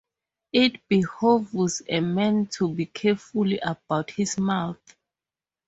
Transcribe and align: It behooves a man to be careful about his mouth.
It 0.51 0.81
behooves 0.87 1.83
a 1.87 1.99
man 1.99 2.47
to 2.53 2.67
be 2.73 2.87
careful 2.87 3.47
about 3.61 4.09
his 4.09 4.35
mouth. 4.39 4.95